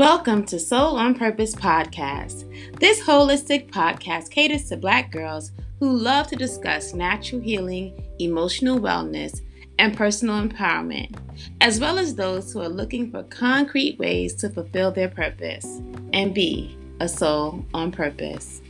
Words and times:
Welcome 0.00 0.46
to 0.46 0.58
Soul 0.58 0.96
on 0.96 1.14
Purpose 1.14 1.54
podcast. 1.54 2.48
This 2.80 3.02
holistic 3.02 3.70
podcast 3.70 4.30
caters 4.30 4.66
to 4.70 4.78
Black 4.78 5.12
girls 5.12 5.52
who 5.78 5.92
love 5.92 6.26
to 6.28 6.36
discuss 6.36 6.94
natural 6.94 7.42
healing, 7.42 8.02
emotional 8.18 8.80
wellness, 8.80 9.42
and 9.78 9.94
personal 9.94 10.40
empowerment, 10.40 11.14
as 11.60 11.80
well 11.80 11.98
as 11.98 12.14
those 12.14 12.50
who 12.50 12.62
are 12.62 12.68
looking 12.70 13.10
for 13.10 13.24
concrete 13.24 13.98
ways 13.98 14.32
to 14.36 14.48
fulfill 14.48 14.90
their 14.90 15.10
purpose 15.10 15.82
and 16.14 16.32
be 16.32 16.78
a 17.00 17.06
soul 17.06 17.62
on 17.74 17.92
purpose. 17.92 18.62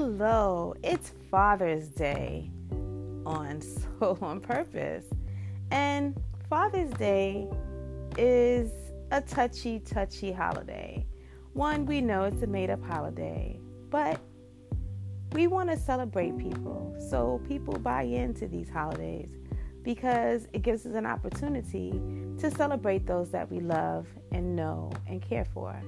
Hello. 0.00 0.74
It's 0.82 1.12
Father's 1.30 1.88
Day 1.88 2.50
on 3.26 3.60
Soul 4.00 4.16
on 4.22 4.40
Purpose. 4.40 5.04
And 5.70 6.18
Father's 6.48 6.88
Day 6.92 7.46
is 8.16 8.70
a 9.10 9.20
touchy, 9.20 9.78
touchy 9.78 10.32
holiday. 10.32 11.04
One, 11.52 11.84
we 11.84 12.00
know 12.00 12.24
it's 12.24 12.42
a 12.42 12.46
made 12.46 12.70
up 12.70 12.82
holiday, 12.82 13.60
but 13.90 14.18
we 15.32 15.46
want 15.48 15.68
to 15.68 15.76
celebrate 15.76 16.38
people. 16.38 16.96
So 17.10 17.42
people 17.46 17.74
buy 17.74 18.04
into 18.04 18.48
these 18.48 18.70
holidays 18.70 19.36
because 19.82 20.48
it 20.54 20.62
gives 20.62 20.86
us 20.86 20.94
an 20.94 21.04
opportunity 21.04 22.00
to 22.38 22.50
celebrate 22.50 23.06
those 23.06 23.30
that 23.32 23.50
we 23.52 23.60
love 23.60 24.06
and 24.32 24.56
know 24.56 24.92
and 25.06 25.20
care 25.20 25.44
for. 25.44 25.78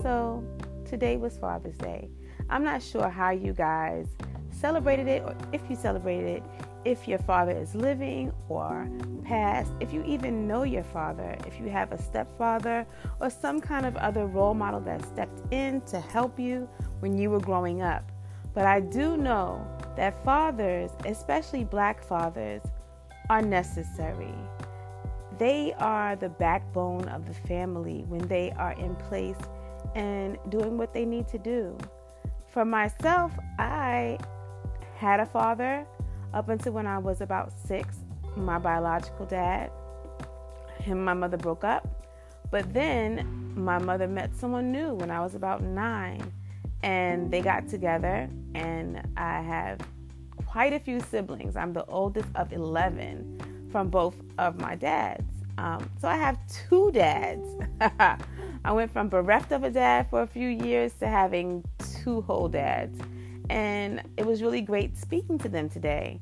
So 0.00 0.42
today 0.86 1.18
was 1.18 1.36
Father's 1.36 1.76
Day. 1.76 2.08
I'm 2.50 2.64
not 2.64 2.82
sure 2.82 3.08
how 3.08 3.30
you 3.30 3.52
guys 3.52 4.08
celebrated 4.50 5.06
it 5.06 5.22
or 5.22 5.36
if 5.52 5.60
you 5.68 5.76
celebrated 5.76 6.38
it, 6.38 6.42
if 6.84 7.06
your 7.06 7.18
father 7.18 7.52
is 7.52 7.74
living 7.74 8.32
or 8.48 8.88
passed, 9.24 9.72
if 9.80 9.92
you 9.92 10.02
even 10.04 10.48
know 10.48 10.62
your 10.62 10.84
father, 10.84 11.36
if 11.46 11.60
you 11.60 11.68
have 11.68 11.92
a 11.92 12.00
stepfather 12.00 12.86
or 13.20 13.28
some 13.30 13.60
kind 13.60 13.84
of 13.84 13.96
other 13.96 14.26
role 14.26 14.54
model 14.54 14.80
that 14.80 15.04
stepped 15.04 15.52
in 15.52 15.80
to 15.82 16.00
help 16.00 16.38
you 16.38 16.68
when 17.00 17.16
you 17.18 17.30
were 17.30 17.40
growing 17.40 17.82
up. 17.82 18.10
But 18.54 18.64
I 18.64 18.80
do 18.80 19.16
know 19.16 19.66
that 19.96 20.24
fathers, 20.24 20.90
especially 21.04 21.64
black 21.64 22.02
fathers, 22.02 22.62
are 23.28 23.42
necessary. 23.42 24.34
They 25.38 25.74
are 25.78 26.16
the 26.16 26.30
backbone 26.30 27.06
of 27.08 27.26
the 27.26 27.34
family 27.34 28.04
when 28.08 28.26
they 28.26 28.52
are 28.52 28.72
in 28.72 28.96
place 28.96 29.36
and 29.94 30.38
doing 30.48 30.78
what 30.78 30.92
they 30.92 31.04
need 31.04 31.28
to 31.28 31.38
do. 31.38 31.76
For 32.50 32.64
myself, 32.64 33.32
I 33.58 34.18
had 34.96 35.20
a 35.20 35.26
father 35.26 35.86
up 36.32 36.48
until 36.48 36.72
when 36.72 36.86
I 36.86 36.98
was 36.98 37.20
about 37.20 37.52
six. 37.66 37.98
My 38.36 38.58
biological 38.58 39.26
dad, 39.26 39.70
him 40.80 40.98
and 40.98 41.04
my 41.04 41.14
mother 41.14 41.36
broke 41.36 41.64
up. 41.64 41.86
But 42.50 42.72
then 42.72 43.52
my 43.54 43.78
mother 43.78 44.08
met 44.08 44.34
someone 44.34 44.72
new 44.72 44.94
when 44.94 45.10
I 45.10 45.20
was 45.20 45.34
about 45.34 45.62
nine, 45.62 46.32
and 46.82 47.30
they 47.30 47.42
got 47.42 47.68
together, 47.68 48.28
and 48.54 49.02
I 49.16 49.42
have 49.42 49.80
quite 50.46 50.72
a 50.72 50.80
few 50.80 51.00
siblings. 51.00 51.56
I'm 51.56 51.74
the 51.74 51.84
oldest 51.84 52.28
of 52.34 52.52
11 52.52 53.68
from 53.70 53.88
both 53.88 54.16
of 54.38 54.58
my 54.58 54.74
dads. 54.74 55.30
Um, 55.58 55.90
so 56.00 56.08
I 56.08 56.16
have 56.16 56.38
two 56.46 56.90
dads. 56.92 57.46
I 58.64 58.72
went 58.72 58.90
from 58.90 59.08
bereft 59.08 59.52
of 59.52 59.64
a 59.64 59.70
dad 59.70 60.08
for 60.08 60.22
a 60.22 60.26
few 60.26 60.48
years 60.48 60.94
to 61.00 61.08
having 61.08 61.64
two 62.02 62.22
whole 62.22 62.48
dads. 62.48 62.98
And 63.50 64.02
it 64.16 64.26
was 64.26 64.42
really 64.42 64.60
great 64.60 64.96
speaking 64.96 65.38
to 65.38 65.48
them 65.48 65.68
today. 65.68 66.20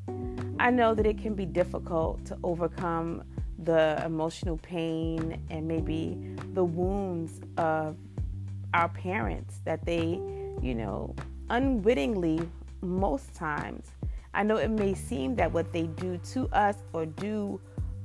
I 0.58 0.70
know 0.70 0.94
that 0.94 1.06
it 1.06 1.18
can 1.18 1.34
be 1.34 1.44
difficult 1.44 2.24
to 2.26 2.38
overcome 2.42 3.24
the 3.64 4.00
emotional 4.04 4.58
pain 4.58 5.42
and 5.50 5.66
maybe 5.66 6.18
the 6.54 6.64
wounds 6.64 7.40
of 7.56 7.96
our 8.74 8.88
parents 8.88 9.60
that 9.64 9.84
they, 9.84 10.20
you 10.62 10.74
know, 10.74 11.14
unwittingly, 11.50 12.40
most 12.82 13.34
times. 13.34 13.86
I 14.34 14.42
know 14.42 14.56
it 14.56 14.70
may 14.70 14.94
seem 14.94 15.34
that 15.36 15.50
what 15.52 15.72
they 15.72 15.84
do 15.84 16.18
to 16.32 16.48
us 16.48 16.76
or 16.92 17.06
do 17.06 17.60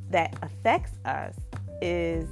that 0.09 0.35
affects 0.41 0.93
us 1.05 1.35
is 1.81 2.27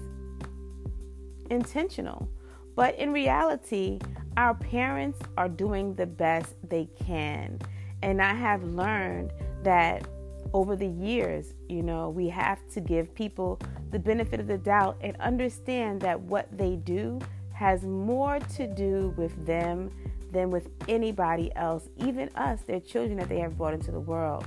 intentional. 1.50 2.30
But 2.76 2.96
in 2.96 3.12
reality, 3.12 4.00
our 4.40 4.54
parents 4.54 5.20
are 5.36 5.50
doing 5.50 5.94
the 5.96 6.06
best 6.06 6.56
they 6.70 6.88
can. 7.06 7.60
And 8.02 8.22
I 8.22 8.34
have 8.34 8.64
learned 8.64 9.34
that 9.64 10.08
over 10.54 10.78
the 10.78 10.88
years, 10.88 11.56
you 11.68 11.84
know, 11.84 12.10
we 12.10 12.30
have 12.30 12.60
to 12.70 12.80
give 12.80 13.14
people 13.14 13.60
the 13.92 14.00
benefit 14.00 14.40
of 14.40 14.48
the 14.48 14.58
doubt 14.58 14.98
and 15.02 15.18
understand 15.18 16.00
that 16.04 16.18
what 16.22 16.48
they 16.58 16.78
do 16.78 17.20
has 17.52 17.84
more 17.84 18.40
to 18.56 18.66
do 18.66 19.14
with 19.18 19.46
them 19.46 19.92
than 20.32 20.52
with 20.52 20.70
anybody 20.88 21.54
else, 21.58 21.90
even 21.98 22.30
us, 22.36 22.62
their 22.62 22.80
children 22.80 23.18
that 23.18 23.28
they 23.28 23.42
have 23.42 23.58
brought 23.58 23.74
into 23.74 23.92
the 23.92 24.00
world. 24.00 24.46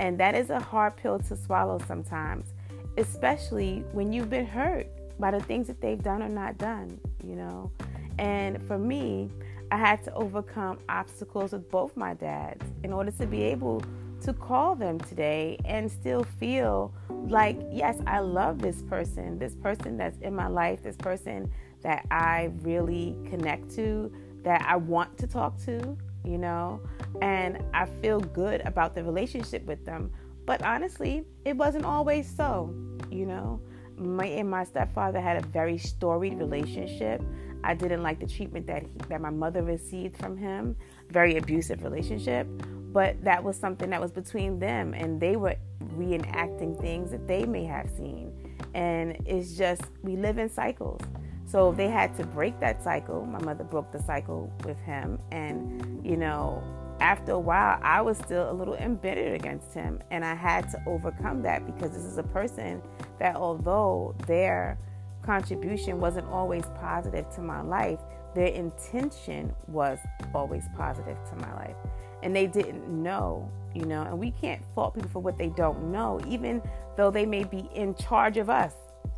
And 0.00 0.18
that 0.18 0.34
is 0.34 0.50
a 0.50 0.58
hard 0.58 0.96
pill 0.96 1.20
to 1.20 1.36
swallow 1.36 1.78
sometimes, 1.86 2.54
especially 2.96 3.84
when 3.92 4.12
you've 4.12 4.30
been 4.30 4.46
hurt 4.46 4.88
by 5.20 5.30
the 5.30 5.40
things 5.40 5.68
that 5.68 5.80
they've 5.80 6.02
done 6.02 6.24
or 6.24 6.28
not 6.28 6.58
done, 6.58 6.98
you 7.22 7.36
know. 7.36 7.70
And 8.18 8.62
for 8.66 8.78
me, 8.78 9.30
I 9.70 9.76
had 9.76 10.02
to 10.04 10.14
overcome 10.14 10.78
obstacles 10.88 11.52
with 11.52 11.70
both 11.70 11.96
my 11.96 12.14
dads 12.14 12.64
in 12.82 12.92
order 12.92 13.10
to 13.12 13.26
be 13.26 13.42
able 13.42 13.82
to 14.22 14.32
call 14.32 14.74
them 14.74 14.98
today 14.98 15.58
and 15.64 15.90
still 15.90 16.24
feel 16.24 16.92
like, 17.08 17.58
yes, 17.70 17.98
I 18.06 18.20
love 18.20 18.60
this 18.60 18.82
person, 18.82 19.38
this 19.38 19.54
person 19.54 19.96
that's 19.96 20.18
in 20.18 20.34
my 20.34 20.48
life, 20.48 20.82
this 20.82 20.96
person 20.96 21.50
that 21.82 22.06
I 22.10 22.50
really 22.62 23.16
connect 23.28 23.70
to, 23.76 24.12
that 24.42 24.62
I 24.66 24.76
want 24.76 25.16
to 25.18 25.26
talk 25.26 25.58
to, 25.66 25.96
you 26.24 26.38
know, 26.38 26.80
and 27.22 27.62
I 27.74 27.86
feel 27.86 28.20
good 28.20 28.62
about 28.62 28.94
the 28.94 29.04
relationship 29.04 29.64
with 29.66 29.84
them. 29.84 30.10
But 30.46 30.62
honestly, 30.62 31.24
it 31.44 31.56
wasn't 31.56 31.84
always 31.84 32.28
so, 32.28 32.74
you 33.10 33.26
know 33.26 33.60
my 34.00 34.26
and 34.26 34.50
my 34.50 34.64
stepfather 34.64 35.20
had 35.20 35.42
a 35.42 35.46
very 35.48 35.78
storied 35.78 36.38
relationship. 36.38 37.22
I 37.64 37.74
didn't 37.74 38.02
like 38.02 38.20
the 38.20 38.26
treatment 38.26 38.66
that 38.66 38.82
he, 38.82 38.90
that 39.08 39.20
my 39.20 39.30
mother 39.30 39.62
received 39.62 40.16
from 40.16 40.36
him. 40.36 40.76
Very 41.10 41.36
abusive 41.36 41.82
relationship, 41.82 42.46
but 42.92 43.22
that 43.24 43.42
was 43.42 43.56
something 43.56 43.90
that 43.90 44.00
was 44.00 44.12
between 44.12 44.58
them, 44.58 44.94
and 44.94 45.20
they 45.20 45.36
were 45.36 45.56
reenacting 45.96 46.80
things 46.80 47.10
that 47.10 47.26
they 47.26 47.44
may 47.44 47.64
have 47.64 47.90
seen. 47.90 48.32
And 48.74 49.16
it's 49.26 49.56
just 49.56 49.82
we 50.02 50.16
live 50.16 50.38
in 50.38 50.50
cycles. 50.50 51.00
So 51.46 51.72
they 51.72 51.88
had 51.88 52.14
to 52.18 52.26
break 52.26 52.60
that 52.60 52.84
cycle. 52.84 53.24
My 53.24 53.40
mother 53.40 53.64
broke 53.64 53.90
the 53.90 54.02
cycle 54.02 54.52
with 54.64 54.78
him, 54.80 55.18
and 55.32 56.04
you 56.04 56.16
know, 56.16 56.62
after 57.00 57.32
a 57.32 57.38
while, 57.38 57.78
I 57.82 58.02
was 58.02 58.18
still 58.18 58.50
a 58.50 58.52
little 58.52 58.74
embittered 58.74 59.32
against 59.32 59.72
him, 59.72 60.00
and 60.10 60.24
I 60.24 60.34
had 60.34 60.70
to 60.70 60.82
overcome 60.86 61.42
that 61.42 61.64
because 61.64 61.92
this 61.92 62.04
is 62.04 62.18
a 62.18 62.22
person 62.22 62.82
that 63.18 63.36
although 63.36 64.14
their 64.26 64.78
contribution 65.28 66.00
wasn't 66.00 66.26
always 66.28 66.64
positive 66.80 67.28
to 67.34 67.42
my 67.42 67.60
life, 67.60 67.98
their 68.34 68.46
intention 68.46 69.54
was 69.66 69.98
always 70.34 70.64
positive 70.74 71.18
to 71.28 71.36
my 71.36 71.54
life. 71.54 71.76
And 72.22 72.34
they 72.34 72.46
didn't 72.46 72.88
know, 72.88 73.50
you 73.74 73.84
know, 73.84 74.04
and 74.04 74.18
we 74.18 74.30
can't 74.30 74.62
fault 74.74 74.94
people 74.94 75.10
for 75.10 75.20
what 75.20 75.36
they 75.36 75.48
don't 75.48 75.92
know, 75.92 76.18
even 76.26 76.62
though 76.96 77.10
they 77.10 77.26
may 77.26 77.44
be 77.44 77.68
in 77.74 77.94
charge 77.94 78.38
of 78.38 78.48
us, 78.48 78.72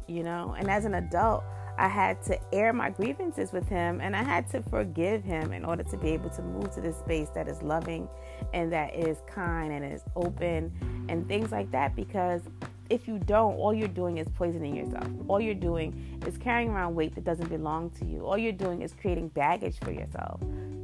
you 0.08 0.24
know. 0.24 0.56
And 0.58 0.68
as 0.68 0.84
an 0.84 0.94
adult, 0.94 1.44
I 1.78 1.86
had 1.86 2.20
to 2.24 2.36
air 2.52 2.72
my 2.72 2.90
grievances 2.90 3.52
with 3.52 3.68
him 3.68 4.00
and 4.00 4.16
I 4.16 4.24
had 4.24 4.50
to 4.50 4.62
forgive 4.62 5.22
him 5.22 5.52
in 5.52 5.64
order 5.64 5.84
to 5.84 5.96
be 5.96 6.08
able 6.08 6.30
to 6.30 6.42
move 6.42 6.72
to 6.72 6.80
this 6.80 6.98
space 6.98 7.28
that 7.36 7.46
is 7.46 7.62
loving 7.62 8.08
and 8.52 8.72
that 8.72 8.96
is 8.96 9.18
kind 9.28 9.72
and 9.72 9.84
is 9.84 10.02
open 10.16 11.06
and 11.08 11.26
things 11.28 11.52
like 11.52 11.70
that 11.70 11.94
because 11.94 12.42
if 12.90 13.06
you 13.06 13.18
don't, 13.18 13.54
all 13.54 13.72
you're 13.72 13.88
doing 13.88 14.18
is 14.18 14.28
poisoning 14.28 14.74
yourself. 14.76 15.06
All 15.28 15.40
you're 15.40 15.54
doing 15.54 16.18
is 16.26 16.36
carrying 16.36 16.70
around 16.70 16.96
weight 16.96 17.14
that 17.14 17.24
doesn't 17.24 17.48
belong 17.48 17.90
to 18.00 18.04
you. 18.04 18.26
All 18.26 18.36
you're 18.36 18.52
doing 18.52 18.82
is 18.82 18.92
creating 19.00 19.28
baggage 19.28 19.78
for 19.78 19.92
yourself 19.92 20.40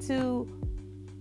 to 0.06 0.48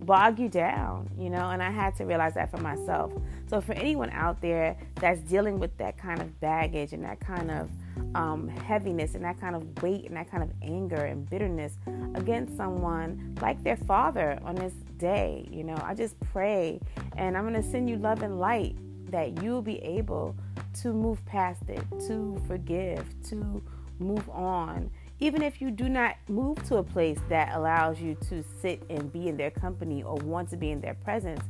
bog 0.01 0.39
you 0.39 0.47
down, 0.47 1.09
you 1.17 1.29
know, 1.29 1.49
and 1.49 1.63
I 1.63 1.71
had 1.71 1.95
to 1.97 2.05
realize 2.05 2.35
that 2.35 2.51
for 2.51 2.57
myself. 2.57 3.11
So, 3.47 3.59
for 3.59 3.73
anyone 3.73 4.11
out 4.11 4.41
there 4.41 4.77
that's 4.95 5.19
dealing 5.21 5.59
with 5.59 5.75
that 5.77 5.97
kind 5.97 6.21
of 6.21 6.39
baggage 6.39 6.93
and 6.93 7.03
that 7.03 7.19
kind 7.19 7.49
of 7.49 7.69
um, 8.13 8.47
heaviness 8.47 9.15
and 9.15 9.23
that 9.23 9.39
kind 9.39 9.55
of 9.55 9.81
weight 9.81 10.05
and 10.05 10.15
that 10.15 10.29
kind 10.29 10.43
of 10.43 10.51
anger 10.61 11.05
and 11.05 11.27
bitterness 11.27 11.77
against 12.13 12.55
someone 12.55 13.35
like 13.41 13.63
their 13.63 13.77
father 13.77 14.37
on 14.43 14.55
this 14.55 14.73
day, 14.97 15.47
you 15.51 15.63
know, 15.63 15.79
I 15.83 15.95
just 15.95 16.19
pray 16.19 16.79
and 17.17 17.35
I'm 17.35 17.47
going 17.47 17.61
to 17.61 17.67
send 17.67 17.89
you 17.89 17.97
love 17.97 18.21
and 18.21 18.39
light 18.39 18.75
that 19.09 19.41
you'll 19.41 19.61
be 19.61 19.79
able 19.79 20.35
to 20.81 20.94
move 20.94 21.24
past 21.25 21.69
it, 21.69 21.83
to 22.07 22.42
forgive, 22.48 23.06
to 23.30 23.62
move 24.00 24.30
on, 24.30 24.89
even 25.19 25.42
if 25.42 25.62
you 25.62 25.72
do 25.72 25.88
not 25.88 26.16
move 26.27 26.62
to 26.68 26.77
a 26.77 26.83
place 26.83 27.19
that 27.30 27.56
allows 27.56 28.01
you 28.01 28.16
to 28.30 28.44
sit 28.62 28.83
and 28.89 29.12
be 29.13 29.27
in 29.27 29.38
their 29.38 29.51
company 29.51 30.04
or 30.04 30.16
want 30.16 30.50
to 30.50 30.57
be 30.57 30.72
in 30.72 30.81
their 30.81 30.95
presence, 30.95 31.42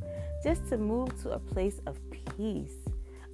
just 0.44 0.68
to 0.70 0.78
move 0.78 1.20
to 1.24 1.32
a 1.32 1.40
place 1.40 1.82
of 1.88 1.98
peace, 2.38 2.76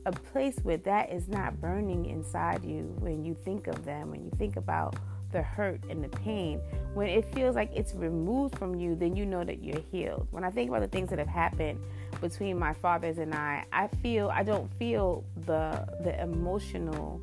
a 0.05 0.11
place 0.11 0.57
where 0.63 0.77
that 0.77 1.11
is 1.11 1.27
not 1.27 1.59
burning 1.59 2.05
inside 2.05 2.63
you 2.63 2.95
when 2.99 3.25
you 3.25 3.35
think 3.43 3.67
of 3.67 3.83
them, 3.83 4.09
when 4.09 4.23
you 4.23 4.31
think 4.37 4.55
about 4.55 4.95
the 5.31 5.41
hurt 5.41 5.81
and 5.89 6.03
the 6.03 6.09
pain. 6.09 6.59
When 6.93 7.07
it 7.07 7.33
feels 7.33 7.55
like 7.55 7.71
it's 7.73 7.93
removed 7.93 8.57
from 8.57 8.75
you, 8.75 8.95
then 8.95 9.15
you 9.15 9.25
know 9.25 9.43
that 9.43 9.63
you're 9.63 9.81
healed. 9.91 10.27
When 10.31 10.43
I 10.43 10.49
think 10.49 10.69
about 10.69 10.81
the 10.81 10.87
things 10.87 11.09
that 11.09 11.19
have 11.19 11.27
happened 11.27 11.79
between 12.21 12.57
my 12.57 12.73
fathers 12.73 13.17
and 13.17 13.33
I, 13.33 13.65
I 13.73 13.87
feel 13.87 14.29
I 14.29 14.43
don't 14.43 14.71
feel 14.75 15.23
the 15.45 15.85
the 16.03 16.21
emotional 16.21 17.19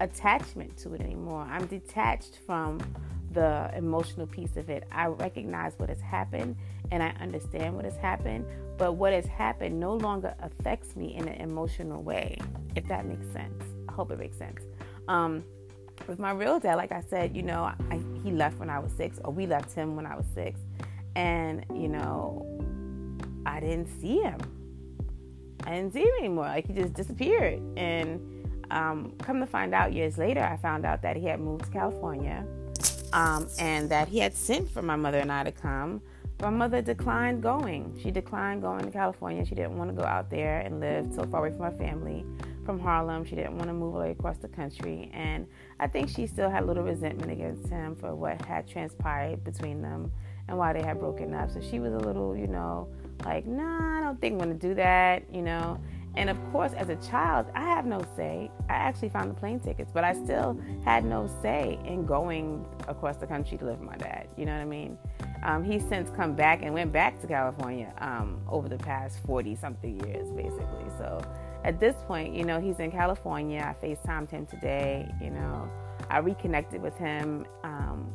attachment 0.00 0.76
to 0.78 0.94
it 0.94 1.00
anymore. 1.00 1.42
I'm 1.42 1.66
detached 1.66 2.38
from 2.46 2.80
the 3.32 3.70
emotional 3.76 4.26
piece 4.26 4.56
of 4.56 4.70
it. 4.70 4.84
I 4.90 5.06
recognize 5.06 5.74
what 5.76 5.88
has 5.90 6.00
happened 6.00 6.56
and 6.90 7.02
I 7.02 7.08
understand 7.20 7.76
what 7.76 7.84
has 7.84 7.96
happened, 7.96 8.46
but 8.78 8.92
what 8.92 9.12
has 9.12 9.26
happened 9.26 9.78
no 9.78 9.94
longer 9.94 10.34
affects 10.40 10.96
me 10.96 11.14
in 11.14 11.28
an 11.28 11.40
emotional 11.40 12.02
way, 12.02 12.38
if 12.74 12.86
that 12.88 13.04
makes 13.04 13.26
sense. 13.32 13.62
I 13.88 13.92
hope 13.92 14.10
it 14.10 14.18
makes 14.18 14.38
sense. 14.38 14.62
Um, 15.08 15.44
with 16.06 16.18
my 16.18 16.30
real 16.30 16.58
dad, 16.58 16.76
like 16.76 16.92
I 16.92 17.02
said, 17.02 17.36
you 17.36 17.42
know, 17.42 17.64
I, 17.64 18.00
he 18.22 18.30
left 18.30 18.58
when 18.58 18.70
I 18.70 18.78
was 18.78 18.92
six, 18.92 19.18
or 19.24 19.32
we 19.32 19.46
left 19.46 19.72
him 19.72 19.96
when 19.96 20.06
I 20.06 20.16
was 20.16 20.26
six, 20.34 20.60
and 21.16 21.64
you 21.74 21.88
know, 21.88 22.46
I 23.48 23.60
didn't 23.60 23.88
see 24.00 24.18
him. 24.18 24.38
I 25.64 25.70
didn't 25.70 25.94
see 25.94 26.02
him 26.02 26.14
anymore. 26.18 26.44
Like 26.44 26.66
he 26.66 26.74
just 26.74 26.92
disappeared, 26.92 27.60
and 27.76 28.20
um, 28.70 29.14
come 29.22 29.40
to 29.40 29.46
find 29.46 29.74
out 29.74 29.92
years 29.92 30.18
later, 30.18 30.42
I 30.42 30.56
found 30.58 30.84
out 30.84 31.02
that 31.02 31.16
he 31.16 31.24
had 31.24 31.40
moved 31.40 31.64
to 31.64 31.70
California 31.70 32.44
um, 33.12 33.48
and 33.58 33.88
that 33.90 34.08
he 34.08 34.18
had 34.18 34.34
sent 34.34 34.70
for 34.70 34.82
my 34.82 34.96
mother 34.96 35.18
and 35.18 35.32
I 35.32 35.44
to 35.44 35.52
come. 35.52 36.02
My 36.40 36.50
mother 36.50 36.82
declined 36.82 37.42
going. 37.42 37.98
She 38.00 38.10
declined 38.10 38.62
going 38.62 38.84
to 38.84 38.90
California. 38.90 39.44
She 39.44 39.54
didn't 39.54 39.76
want 39.76 39.90
to 39.90 39.96
go 40.00 40.06
out 40.06 40.30
there 40.30 40.60
and 40.60 40.78
live 40.78 41.12
so 41.14 41.24
far 41.24 41.44
away 41.44 41.56
from 41.56 41.64
her 41.64 41.76
family 41.78 42.24
from 42.64 42.78
Harlem. 42.78 43.24
She 43.24 43.34
didn't 43.34 43.56
want 43.56 43.68
to 43.68 43.72
move 43.72 43.94
away 43.94 44.10
across 44.10 44.36
the 44.36 44.46
country. 44.46 45.10
And 45.14 45.46
I 45.80 45.86
think 45.88 46.10
she 46.10 46.26
still 46.26 46.50
had 46.50 46.64
a 46.64 46.66
little 46.66 46.84
resentment 46.84 47.32
against 47.32 47.66
him 47.68 47.96
for 47.96 48.14
what 48.14 48.44
had 48.44 48.68
transpired 48.68 49.42
between 49.42 49.80
them 49.80 50.12
and 50.46 50.58
why 50.58 50.74
they 50.74 50.82
had 50.82 51.00
broken 51.00 51.32
up. 51.34 51.50
So 51.50 51.60
she 51.62 51.80
was 51.80 51.94
a 51.94 51.98
little, 51.98 52.36
you 52.36 52.46
know, 52.46 52.88
like, 53.24 53.46
nah, 53.46 53.98
I 53.98 54.00
don't 54.00 54.20
think 54.20 54.40
I'm 54.40 54.48
to 54.48 54.68
do 54.68 54.74
that, 54.74 55.22
you 55.32 55.42
know. 55.42 55.80
And 56.16 56.30
of 56.30 56.36
course, 56.50 56.72
as 56.72 56.88
a 56.88 56.96
child, 56.96 57.46
I 57.54 57.60
have 57.60 57.86
no 57.86 58.04
say. 58.16 58.50
I 58.68 58.74
actually 58.74 59.10
found 59.10 59.30
the 59.30 59.34
plane 59.34 59.60
tickets, 59.60 59.92
but 59.94 60.02
I 60.02 60.14
still 60.14 60.60
had 60.84 61.04
no 61.04 61.30
say 61.42 61.78
in 61.84 62.06
going 62.06 62.66
across 62.88 63.16
the 63.18 63.26
country 63.26 63.56
to 63.58 63.64
live 63.64 63.78
with 63.78 63.88
my 63.88 63.96
dad. 63.96 64.26
You 64.36 64.46
know 64.46 64.52
what 64.52 64.62
I 64.62 64.64
mean? 64.64 64.98
Um, 65.44 65.62
he's 65.62 65.86
since 65.88 66.10
come 66.10 66.34
back 66.34 66.62
and 66.62 66.74
went 66.74 66.92
back 66.92 67.20
to 67.20 67.28
California 67.28 67.92
um, 67.98 68.40
over 68.48 68.68
the 68.68 68.78
past 68.78 69.20
40 69.26 69.54
something 69.54 70.04
years, 70.06 70.28
basically. 70.32 70.86
So 70.98 71.22
at 71.62 71.78
this 71.78 71.94
point, 72.08 72.34
you 72.34 72.44
know, 72.44 72.60
he's 72.60 72.80
in 72.80 72.90
California. 72.90 73.60
I 73.64 73.86
FaceTimed 73.86 74.30
him 74.30 74.46
today. 74.46 75.08
You 75.22 75.30
know, 75.30 75.70
I 76.10 76.18
reconnected 76.18 76.82
with 76.82 76.96
him 76.96 77.46
um, 77.62 78.12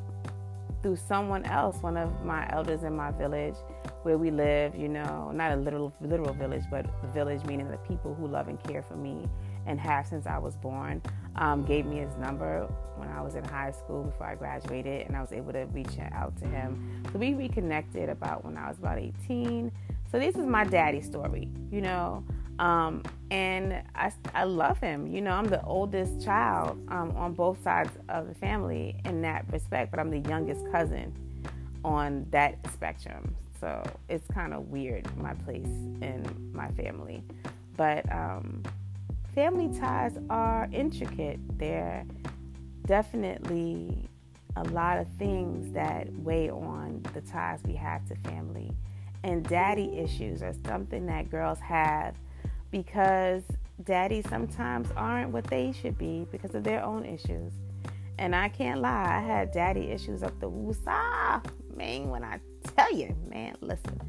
through 0.82 0.98
someone 0.98 1.46
else, 1.46 1.78
one 1.78 1.96
of 1.96 2.26
my 2.26 2.50
elders 2.52 2.84
in 2.84 2.96
my 2.96 3.12
village 3.12 3.56
where 4.04 4.18
we 4.18 4.32
live, 4.32 4.76
you 4.76 4.88
know, 4.88 5.32
not 5.32 5.52
a 5.52 5.56
literal 5.56 5.94
literal 6.02 6.34
village, 6.34 6.64
but 6.70 6.86
the 7.02 7.08
village 7.10 7.44
meaning 7.46 7.70
the 7.70 7.78
people 7.78 8.14
who 8.14 8.28
love 8.28 8.48
and 8.48 8.62
care 8.64 8.84
for 8.84 8.96
me 8.96 9.28
and 9.66 9.80
have 9.80 10.08
since 10.08 10.28
I 10.28 10.38
was 10.38 10.56
born, 10.58 11.02
um, 11.38 11.64
gave 11.64 11.86
me 11.86 11.98
his 11.98 12.16
number 12.18 12.68
when 12.98 13.10
I 13.10 13.22
was 13.22 13.36
in 13.36 13.44
high 13.44 13.72
school 13.72 14.04
before 14.04 14.28
I 14.28 14.36
graduated, 14.36 15.08
and 15.08 15.16
I 15.16 15.22
was 15.22 15.32
able 15.32 15.54
to 15.54 15.66
reach 15.72 15.98
out 16.12 16.38
to 16.38 16.46
him. 16.46 17.04
So 17.12 17.20
we 17.20 17.34
reconnected 17.34 18.10
about 18.10 18.44
when 18.44 18.58
I 18.58 18.68
was 18.68 18.78
about 18.78 19.00
18. 19.00 19.72
So 20.12 20.20
this 20.20 20.36
is 20.36 20.46
my 20.46 20.64
daddy 20.64 21.02
story, 21.02 21.50
you 21.72 21.82
know, 21.82 22.24
um, 22.60 23.04
and 23.32 23.82
I, 23.96 24.12
I 24.34 24.44
love 24.44 24.80
him. 24.80 25.08
You 25.08 25.22
know, 25.22 25.32
I'm 25.32 25.48
the 25.48 25.64
oldest 25.64 26.24
child 26.24 26.80
um, 26.90 27.16
on 27.16 27.34
both 27.34 27.62
sides 27.64 27.92
of 28.10 28.28
the 28.28 28.36
family 28.36 28.96
in 29.06 29.22
that 29.22 29.46
respect, 29.52 29.92
but 29.92 30.00
I'm 30.00 30.10
the 30.10 30.30
youngest 30.30 30.62
cousin 30.72 31.14
on 31.84 32.28
that 32.32 32.60
spectrum. 32.72 33.36
So 33.64 33.82
it's 34.10 34.28
kind 34.28 34.54
of 34.54 34.68
weird, 34.68 35.08
my 35.16 35.34
place 35.36 35.64
in 35.64 36.52
my 36.54 36.68
family. 36.72 37.24
But 37.78 38.04
um, 38.12 38.62
family 39.34 39.70
ties 39.80 40.18
are 40.30 40.68
intricate. 40.74 41.40
They're 41.58 42.04
definitely 42.86 44.10
a 44.58 44.66
lot 44.66 44.98
of 44.98 45.08
things 45.18 45.72
that 45.72 46.12
weigh 46.16 46.50
on 46.50 47.06
the 47.14 47.22
ties 47.22 47.62
we 47.66 47.74
have 47.76 48.06
to 48.10 48.16
family. 48.30 48.70
And 49.24 49.48
daddy 49.48 49.98
issues 49.98 50.44
are 50.44 50.54
something 50.68 51.06
that 51.06 51.32
girls 51.32 51.60
have 51.62 52.16
because 52.70 53.44
daddies 53.86 54.26
sometimes 54.30 54.90
aren't 54.98 55.32
what 55.32 55.46
they 55.46 55.72
should 55.72 55.98
be 55.98 56.28
because 56.34 56.54
of 56.54 56.66
their 56.66 56.84
own 56.84 57.06
issues. 57.06 57.54
And 58.18 58.36
I 58.36 58.50
can't 58.50 58.82
lie, 58.82 59.06
I 59.06 59.22
had 59.22 59.54
daddy 59.54 59.90
issues 59.90 60.22
up 60.22 60.38
the 60.42 60.50
woosah, 60.50 61.46
man, 61.78 62.10
when 62.10 62.26
I 62.26 62.42
tell 62.76 62.94
you, 62.94 63.16
man, 63.30 63.56
listen. 63.62 64.00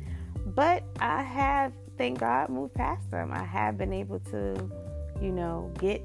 But 0.47 0.85
I 1.01 1.23
have, 1.23 1.73
thank 1.97 2.21
God, 2.21 2.49
moved 2.49 2.75
past 2.75 3.11
them. 3.11 3.33
I 3.33 3.45
have 3.45 3.79
been 3.79 3.93
able 3.93 4.21
to, 4.31 4.71
you 5.21 5.33
know, 5.33 5.73
get 5.79 6.03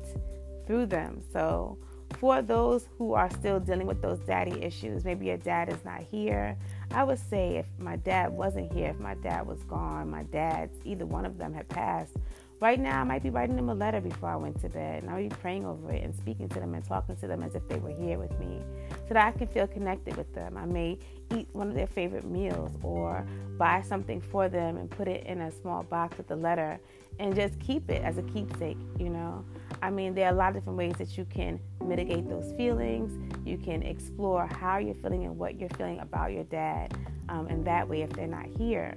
through 0.65 0.88
them. 0.88 1.21
So, 1.31 1.77
for 2.19 2.41
those 2.41 2.89
who 2.97 3.13
are 3.13 3.29
still 3.29 3.59
dealing 3.59 3.85
with 3.85 4.01
those 4.01 4.19
daddy 4.19 4.61
issues, 4.63 5.06
maybe 5.06 5.27
your 5.27 5.38
dad 5.38 5.69
is 5.69 5.83
not 5.85 6.01
here. 6.01 6.57
I 6.91 7.03
would 7.03 7.19
say 7.19 7.57
if 7.57 7.67
my 7.77 7.97
dad 7.97 8.31
wasn't 8.31 8.73
here, 8.73 8.89
if 8.89 9.00
my 9.00 9.13
dad 9.15 9.45
was 9.45 9.63
gone, 9.63 10.09
my 10.09 10.23
dad's, 10.23 10.75
either 10.85 11.06
one 11.06 11.25
of 11.25 11.38
them 11.38 11.53
had 11.53 11.69
passed, 11.69 12.15
Right 12.61 12.77
now, 12.77 13.00
I 13.00 13.03
might 13.06 13.23
be 13.23 13.29
writing 13.29 13.56
them 13.56 13.69
a 13.69 13.73
letter 13.73 14.01
before 14.01 14.29
I 14.29 14.35
went 14.35 14.59
to 14.61 14.69
bed, 14.69 15.03
and 15.03 15.09
I 15.09 15.13
might 15.13 15.29
be 15.29 15.35
praying 15.38 15.65
over 15.65 15.94
it 15.94 16.03
and 16.03 16.13
speaking 16.13 16.50
to 16.50 16.59
them 16.59 16.73
and 16.73 16.83
talking 16.83 17.15
to 17.15 17.27
them 17.27 17.41
as 17.41 17.56
if 17.56 17.65
they 17.69 17.77
were 17.77 17.94
here 17.94 18.19
with 18.19 18.38
me 18.38 18.61
so 19.09 19.15
that 19.15 19.25
I 19.25 19.31
can 19.31 19.47
feel 19.47 19.65
connected 19.65 20.15
with 20.15 20.31
them. 20.35 20.56
I 20.56 20.65
may 20.65 21.00
eat 21.35 21.47
one 21.53 21.67
of 21.67 21.73
their 21.73 21.88
favorite 21.88 22.25
meals 22.25 22.71
or 22.83 23.25
buy 23.57 23.81
something 23.81 24.21
for 24.21 24.47
them 24.47 24.77
and 24.77 24.88
put 24.89 25.07
it 25.07 25.25
in 25.25 25.41
a 25.41 25.51
small 25.51 25.81
box 25.81 26.15
with 26.17 26.29
a 26.29 26.35
letter 26.35 26.79
and 27.17 27.35
just 27.35 27.59
keep 27.59 27.89
it 27.89 28.03
as 28.03 28.19
a 28.19 28.21
keepsake, 28.21 28.77
you 29.00 29.09
know. 29.09 29.44
I 29.81 29.89
mean, 29.89 30.13
there 30.13 30.27
are 30.27 30.31
a 30.31 30.35
lot 30.35 30.50
of 30.50 30.56
different 30.56 30.77
ways 30.77 30.94
that 31.00 31.17
you 31.17 31.25
can 31.25 31.59
mitigate 31.83 32.29
those 32.29 32.53
feelings. 32.56 33.17
You 33.45 33.57
can 33.57 33.81
explore 33.81 34.45
how 34.45 34.78
you're 34.78 34.94
feeling 34.94 35.25
and 35.25 35.35
what 35.37 35.59
you're 35.59 35.69
feeling 35.69 35.99
about 35.99 36.31
your 36.31 36.44
dad. 36.44 36.95
Um, 37.30 37.47
and 37.47 37.66
that 37.66 37.89
way, 37.89 38.04
if 38.04 38.11
they're 38.11 38.28
not 38.28 38.45
here, 38.45 38.95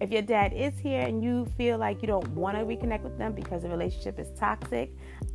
if 0.00 0.10
your 0.10 0.22
dad 0.22 0.54
is 0.54 0.78
here 0.78 1.02
and 1.02 1.22
you 1.22 1.46
feel 1.58 1.76
like 1.76 2.00
you 2.00 2.08
don't 2.08 2.28
want 2.30 2.56
to 2.56 2.64
reconnect 2.64 3.02
with 3.02 3.18
them 3.18 3.34
because 3.34 3.62
the 3.62 3.68
relationship 3.68 4.18
is 4.18 4.28
toxic, 4.38 4.90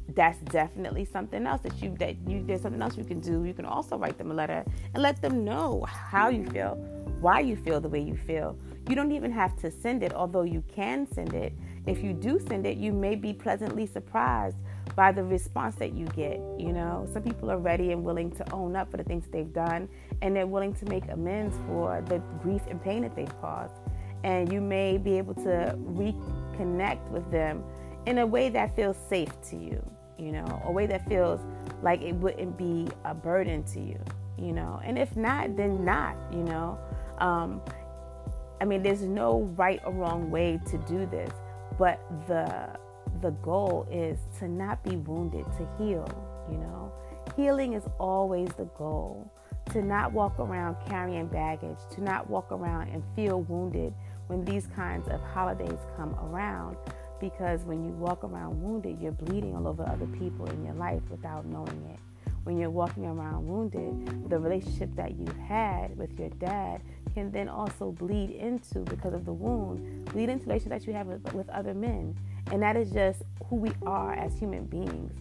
that's 0.09 0.39
definitely 0.51 1.05
something 1.05 1.45
else 1.47 1.61
that 1.61 1.81
you 1.81 1.95
that 1.97 2.15
you 2.27 2.43
there's 2.45 2.61
something 2.61 2.81
else 2.81 2.97
you 2.97 3.03
can 3.03 3.19
do. 3.19 3.43
You 3.43 3.53
can 3.53 3.65
also 3.65 3.97
write 3.97 4.17
them 4.17 4.31
a 4.31 4.33
letter 4.33 4.63
and 4.93 5.01
let 5.01 5.21
them 5.21 5.43
know 5.43 5.85
how 5.87 6.29
you 6.29 6.45
feel, 6.45 6.75
why 7.19 7.39
you 7.39 7.55
feel 7.55 7.81
the 7.81 7.89
way 7.89 8.01
you 8.01 8.15
feel. 8.15 8.57
You 8.87 8.95
don't 8.95 9.11
even 9.11 9.31
have 9.31 9.55
to 9.61 9.71
send 9.71 10.03
it, 10.03 10.13
although 10.13 10.43
you 10.43 10.63
can 10.73 11.07
send 11.11 11.33
it. 11.33 11.53
If 11.87 12.03
you 12.03 12.13
do 12.13 12.39
send 12.47 12.65
it, 12.65 12.77
you 12.77 12.93
may 12.93 13.15
be 13.15 13.33
pleasantly 13.33 13.87
surprised 13.87 14.57
by 14.95 15.11
the 15.11 15.23
response 15.23 15.75
that 15.75 15.93
you 15.93 16.05
get. 16.07 16.39
You 16.59 16.71
know, 16.71 17.07
some 17.11 17.23
people 17.23 17.49
are 17.49 17.57
ready 17.57 17.91
and 17.91 18.03
willing 18.03 18.31
to 18.31 18.53
own 18.53 18.75
up 18.75 18.91
for 18.91 18.97
the 18.97 19.03
things 19.03 19.25
they've 19.31 19.51
done, 19.51 19.89
and 20.21 20.35
they're 20.35 20.47
willing 20.47 20.73
to 20.75 20.85
make 20.85 21.09
amends 21.09 21.57
for 21.67 22.03
the 22.07 22.19
grief 22.41 22.61
and 22.69 22.81
pain 22.81 23.01
that 23.01 23.15
they've 23.15 23.41
caused 23.41 23.73
and 24.25 24.51
you 24.51 24.59
may 24.59 24.97
be 24.97 25.19
able 25.19 25.35
to 25.35 25.77
reconnect 25.77 27.07
with 27.11 27.29
them 27.29 27.63
in 28.07 28.17
a 28.17 28.25
way 28.25 28.49
that 28.49 28.75
feels 28.75 28.97
safe 29.07 29.29
to 29.49 29.55
you, 29.55 29.79
you 30.17 30.31
know, 30.31 30.61
a 30.65 30.71
way 30.71 30.87
that 30.87 31.07
feels 31.07 31.41
like 31.81 32.01
it 32.01 32.13
wouldn't 32.15 32.57
be 32.57 32.87
a 33.03 33.13
burden 33.13 33.63
to 33.63 33.79
you, 33.79 33.99
you 34.37 34.53
know. 34.53 34.81
And 34.83 34.97
if 34.97 35.15
not, 35.15 35.55
then 35.55 35.83
not, 35.83 36.15
you 36.31 36.43
know. 36.43 36.79
Um, 37.19 37.61
I 38.61 38.65
mean, 38.65 38.81
there's 38.83 39.01
no 39.01 39.43
right 39.57 39.81
or 39.85 39.91
wrong 39.91 40.31
way 40.31 40.59
to 40.67 40.77
do 40.79 41.05
this, 41.05 41.31
but 41.77 41.99
the 42.27 42.69
the 43.21 43.31
goal 43.31 43.87
is 43.89 44.19
to 44.39 44.47
not 44.47 44.83
be 44.83 44.97
wounded, 44.97 45.45
to 45.57 45.67
heal, 45.77 46.07
you 46.51 46.57
know. 46.57 46.91
Healing 47.35 47.73
is 47.73 47.83
always 47.99 48.49
the 48.57 48.65
goal. 48.77 49.31
To 49.71 49.81
not 49.81 50.13
walk 50.13 50.37
around 50.39 50.77
carrying 50.87 51.25
baggage, 51.25 51.79
to 51.91 52.03
not 52.03 52.29
walk 52.29 52.51
around 52.51 52.89
and 52.89 53.03
feel 53.15 53.41
wounded 53.41 53.93
when 54.27 54.45
these 54.45 54.67
kinds 54.67 55.07
of 55.07 55.19
holidays 55.21 55.79
come 55.97 56.13
around 56.15 56.77
because 57.19 57.63
when 57.63 57.83
you 57.83 57.91
walk 57.91 58.23
around 58.23 58.61
wounded, 58.61 58.99
you're 59.01 59.11
bleeding 59.11 59.55
all 59.55 59.67
over 59.67 59.83
other 59.87 60.07
people 60.07 60.45
in 60.47 60.63
your 60.63 60.75
life 60.75 61.01
without 61.09 61.45
knowing 61.45 61.89
it. 61.93 61.99
When 62.43 62.57
you're 62.57 62.69
walking 62.69 63.05
around 63.05 63.47
wounded, 63.47 64.29
the 64.29 64.37
relationship 64.37 64.95
that 64.95 65.17
you 65.17 65.25
had 65.47 65.97
with 65.97 66.19
your 66.19 66.29
dad 66.29 66.81
can 67.13 67.31
then 67.31 67.49
also 67.49 67.91
bleed 67.91 68.29
into, 68.29 68.79
because 68.79 69.13
of 69.13 69.25
the 69.25 69.33
wound, 69.33 70.05
bleed 70.05 70.29
into 70.29 70.45
relations 70.45 70.69
that 70.69 70.85
you 70.85 70.93
have 70.93 71.07
with, 71.07 71.33
with 71.33 71.49
other 71.49 71.73
men. 71.73 72.15
And 72.51 72.61
that 72.61 72.77
is 72.77 72.91
just 72.91 73.23
who 73.45 73.55
we 73.55 73.71
are 73.85 74.13
as 74.13 74.37
human 74.37 74.65
beings. 74.65 75.11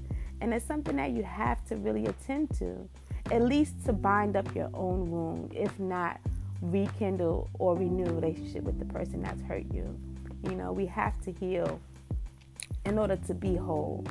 And 0.42 0.52
it's 0.52 0.66
something 0.66 0.96
that 0.96 1.12
you 1.12 1.22
have 1.22 1.64
to 1.66 1.76
really 1.76 2.04
attend 2.06 2.50
to. 2.58 2.88
at 3.30 3.42
least 3.42 3.72
to 3.86 3.92
bind 3.92 4.36
up 4.36 4.54
your 4.54 4.70
own 4.74 5.10
wound, 5.10 5.52
if 5.54 5.78
not 5.78 6.20
rekindle 6.60 7.48
or 7.58 7.76
renew 7.76 8.04
relationship 8.04 8.62
with 8.62 8.78
the 8.78 8.84
person 8.86 9.22
that's 9.22 9.40
hurt 9.42 9.64
you. 9.72 9.98
You 10.44 10.56
know, 10.56 10.72
we 10.72 10.86
have 10.86 11.20
to 11.22 11.32
heal 11.32 11.80
in 12.84 12.98
order 12.98 13.16
to 13.16 13.34
be 13.34 13.56
whole. 13.56 14.04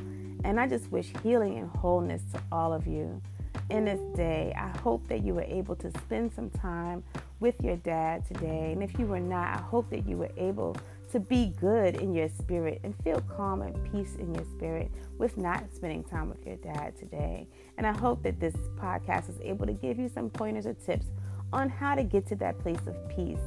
And 0.44 0.60
I 0.60 0.68
just 0.68 0.92
wish 0.92 1.12
healing 1.22 1.58
and 1.60 1.70
wholeness 1.70 2.22
to 2.34 2.42
all 2.52 2.74
of 2.74 2.88
you 2.88 3.22
in 3.70 3.86
this 3.86 4.00
day. 4.16 4.54
I 4.58 4.76
hope 4.80 5.08
that 5.08 5.24
you 5.24 5.34
were 5.34 5.44
able 5.44 5.76
to 5.78 5.92
spend 6.00 6.34
some 6.34 6.50
time 6.50 7.04
with 7.40 7.56
your 7.62 7.78
dad 7.78 8.26
today. 8.26 8.72
And 8.72 8.84
if 8.84 8.98
you 8.98 9.06
were 9.06 9.20
not, 9.20 9.60
I 9.60 9.62
hope 9.62 9.90
that 9.92 10.08
you 10.08 10.18
were 10.18 10.32
able 10.38 10.76
to 11.12 11.20
be 11.20 11.54
good 11.60 11.96
in 11.98 12.14
your 12.14 12.28
spirit 12.30 12.82
and 12.84 12.96
feel 13.04 13.22
calm 13.22 13.62
and 13.62 13.92
peace 13.92 14.16
in 14.16 14.34
your 14.34 14.46
spirit 14.46 14.92
with 15.20 15.38
not 15.38 15.64
spending 15.74 16.04
time 16.04 16.30
with 16.30 16.46
your 16.46 16.56
dad 16.58 16.98
today. 16.98 17.48
And 17.78 17.86
I 17.86 17.96
hope 17.96 18.24
that 18.24 18.40
this 18.40 18.56
podcast 18.76 19.30
is 19.30 19.40
able 19.42 19.68
to 19.68 19.74
give 19.74 20.00
you 20.00 20.10
some 20.10 20.30
pointers 20.30 20.66
or 20.66 20.74
tips 20.74 21.06
on 21.52 21.70
how 21.70 21.94
to 21.94 22.04
get 22.04 22.26
to 22.28 22.36
that 22.38 22.58
place 22.58 22.80
of 22.88 22.96
peace 23.10 23.38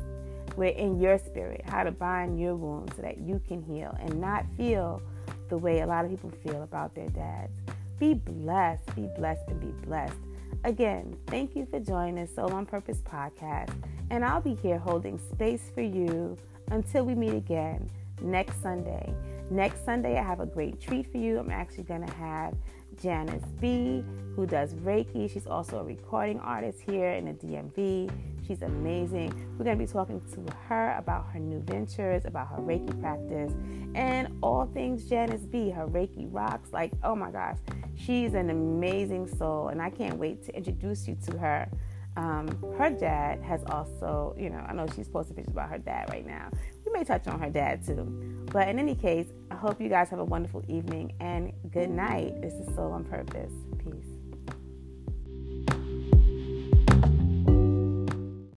where 0.56 0.70
in 0.70 1.00
your 1.00 1.18
spirit, 1.18 1.62
how 1.66 1.84
to 1.84 1.90
bind 1.92 2.40
your 2.40 2.56
wounds 2.56 2.96
so 2.96 3.02
that 3.02 3.18
you 3.18 3.40
can 3.46 3.62
heal 3.62 3.96
and 4.00 4.20
not 4.20 4.44
feel 4.56 5.00
the 5.48 5.56
way 5.56 5.80
a 5.80 5.86
lot 5.86 6.04
of 6.04 6.10
people 6.10 6.30
feel 6.42 6.62
about 6.62 6.94
their 6.94 7.08
dads. 7.10 7.52
Be 7.98 8.14
blessed, 8.14 8.94
be 8.94 9.08
blessed, 9.16 9.42
and 9.48 9.60
be 9.60 9.86
blessed. 9.86 10.16
Again, 10.64 11.16
thank 11.28 11.54
you 11.54 11.66
for 11.70 11.78
joining 11.78 12.16
the 12.16 12.26
Soul 12.26 12.52
on 12.52 12.66
Purpose 12.66 12.98
podcast, 12.98 13.72
and 14.10 14.24
I'll 14.24 14.40
be 14.40 14.54
here 14.54 14.78
holding 14.78 15.18
space 15.18 15.70
for 15.74 15.82
you 15.82 16.36
until 16.70 17.04
we 17.04 17.14
meet 17.14 17.34
again 17.34 17.88
next 18.20 18.60
Sunday. 18.62 19.14
Next 19.50 19.84
Sunday, 19.84 20.18
I 20.18 20.22
have 20.22 20.40
a 20.40 20.46
great 20.46 20.80
treat 20.80 21.10
for 21.10 21.18
you. 21.18 21.38
I'm 21.38 21.50
actually 21.50 21.84
going 21.84 22.04
to 22.04 22.12
have 22.14 22.54
Janice 23.02 23.44
B, 23.60 24.04
who 24.34 24.46
does 24.46 24.74
Reiki. 24.74 25.30
She's 25.30 25.46
also 25.46 25.78
a 25.78 25.84
recording 25.84 26.40
artist 26.40 26.80
here 26.80 27.10
in 27.10 27.24
the 27.24 27.32
DMV. 27.32 28.10
She's 28.46 28.62
amazing. 28.62 29.30
We're 29.58 29.64
going 29.64 29.78
to 29.78 29.84
be 29.84 29.90
talking 29.90 30.20
to 30.34 30.52
her 30.68 30.96
about 30.98 31.26
her 31.32 31.38
new 31.38 31.60
ventures, 31.60 32.24
about 32.24 32.48
her 32.48 32.58
Reiki 32.58 33.00
practice, 33.00 33.52
and 33.94 34.28
all 34.42 34.66
things 34.66 35.08
Janice 35.08 35.42
B. 35.42 35.70
Her 35.70 35.86
Reiki 35.86 36.28
rocks. 36.30 36.72
Like, 36.72 36.92
oh 37.02 37.16
my 37.16 37.30
gosh, 37.30 37.56
she's 37.96 38.34
an 38.34 38.50
amazing 38.50 39.26
soul, 39.26 39.68
and 39.68 39.82
I 39.82 39.90
can't 39.90 40.16
wait 40.16 40.44
to 40.44 40.56
introduce 40.56 41.08
you 41.08 41.16
to 41.26 41.38
her. 41.38 41.68
Um, 42.16 42.48
her 42.78 42.90
dad 42.90 43.42
has 43.42 43.62
also, 43.66 44.34
you 44.38 44.48
know, 44.48 44.64
I 44.66 44.72
know 44.72 44.86
she's 44.94 45.08
posting 45.08 45.36
pictures 45.36 45.52
about 45.52 45.70
her 45.70 45.78
dad 45.78 46.08
right 46.10 46.26
now. 46.26 46.50
May 46.96 47.04
touch 47.04 47.26
on 47.28 47.38
her 47.40 47.50
dad 47.50 47.84
too. 47.84 48.46
But 48.50 48.68
in 48.68 48.78
any 48.78 48.94
case, 48.94 49.26
I 49.50 49.54
hope 49.54 49.82
you 49.82 49.90
guys 49.90 50.08
have 50.08 50.18
a 50.18 50.24
wonderful 50.24 50.64
evening 50.66 51.12
and 51.20 51.52
good 51.70 51.90
night. 51.90 52.40
This 52.40 52.54
is 52.54 52.74
Soul 52.74 52.92
on 52.92 53.04
Purpose. 53.04 53.52
Peace. 53.84 54.15